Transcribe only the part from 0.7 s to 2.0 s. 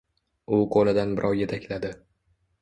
qo‘lidan birov yetakladi.